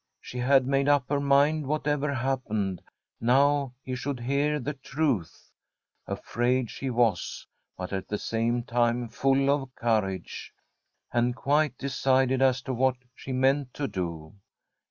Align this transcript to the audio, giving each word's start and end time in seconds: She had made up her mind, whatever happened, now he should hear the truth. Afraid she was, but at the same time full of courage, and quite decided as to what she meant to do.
She 0.19 0.39
had 0.39 0.65
made 0.65 0.89
up 0.89 1.07
her 1.09 1.19
mind, 1.19 1.67
whatever 1.67 2.11
happened, 2.11 2.81
now 3.19 3.75
he 3.83 3.93
should 3.93 4.19
hear 4.19 4.59
the 4.59 4.73
truth. 4.73 5.51
Afraid 6.07 6.71
she 6.71 6.89
was, 6.89 7.45
but 7.77 7.93
at 7.93 8.07
the 8.07 8.17
same 8.17 8.63
time 8.63 9.07
full 9.09 9.51
of 9.51 9.75
courage, 9.75 10.55
and 11.13 11.35
quite 11.35 11.77
decided 11.77 12.41
as 12.41 12.63
to 12.63 12.73
what 12.73 12.95
she 13.13 13.31
meant 13.31 13.75
to 13.75 13.87
do. 13.87 14.33